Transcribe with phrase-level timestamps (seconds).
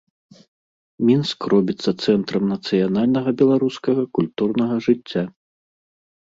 [1.09, 5.23] Мінск робіцца цэнтрам нацыянальнага беларускага культурнага жыцця.